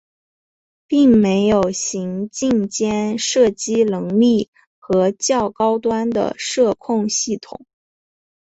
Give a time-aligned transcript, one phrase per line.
[0.87, 7.67] 并没有行进间射击能力和较高端的射控系统。